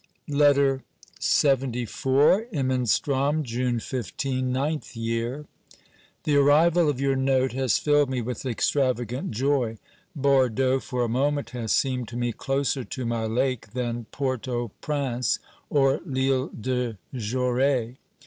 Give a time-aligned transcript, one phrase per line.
[0.31, 0.83] LETTER
[1.19, 1.61] LXXIV
[2.51, 5.45] lMENSTR6M,y««£ 15 {Ninth Year).
[6.23, 9.77] The arrival of your note has filled me with extravagant joy.
[10.15, 14.69] Bordeaux for a moment has seemed to me closer to my lake than Port au
[14.81, 15.37] Prince
[15.69, 17.97] or L'lle de Goree.